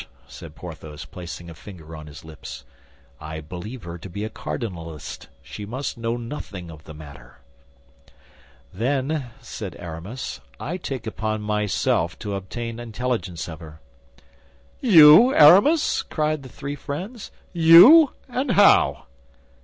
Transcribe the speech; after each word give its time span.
said 0.27 0.55
Porthos, 0.55 1.05
placing 1.05 1.47
a 1.47 1.53
finger 1.53 1.95
on 1.95 2.07
his 2.07 2.25
lips. 2.25 2.65
"I 3.19 3.39
believe 3.39 3.83
her 3.83 3.99
to 3.99 4.09
be 4.09 4.23
a 4.23 4.31
cardinalist; 4.31 5.27
she 5.43 5.63
must 5.63 5.95
know 5.95 6.17
nothing 6.17 6.71
of 6.71 6.85
the 6.85 6.95
matter." 6.95 7.37
"Then," 8.73 9.29
said 9.41 9.75
Aramis, 9.77 10.41
"I 10.59 10.77
take 10.77 11.05
upon 11.05 11.43
myself 11.43 12.17
to 12.17 12.33
obtain 12.33 12.79
intelligence 12.79 13.47
of 13.47 13.59
her." 13.59 13.79
"You, 14.79 15.35
Aramis?" 15.35 16.01
cried 16.01 16.41
the 16.41 16.49
three 16.49 16.75
friends. 16.75 17.29
"You! 17.53 18.13
And 18.27 18.53
how?" 18.53 19.05